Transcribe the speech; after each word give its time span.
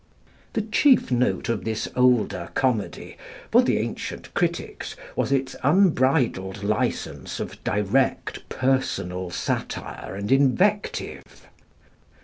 The 0.53 0.63
chief 0.63 1.11
note 1.11 1.47
of 1.47 1.63
this 1.63 1.87
older 1.95 2.49
comedy 2.55 3.17
for 3.51 3.61
the 3.61 3.77
ancient 3.77 4.33
critics 4.33 4.95
was 5.15 5.31
its 5.31 5.55
unbridled 5.61 6.63
license 6.63 7.39
of 7.39 7.63
direct 7.63 8.49
personal 8.49 9.29
satire 9.29 10.15
and 10.15 10.31
invective. 10.31 11.45